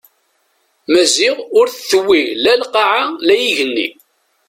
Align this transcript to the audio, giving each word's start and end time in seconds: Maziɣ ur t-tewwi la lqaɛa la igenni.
Maziɣ 0.91 1.35
ur 1.59 1.67
t-tewwi 1.69 2.21
la 2.43 2.53
lqaɛa 2.61 3.03
la 3.25 3.33
igenni. 3.47 3.87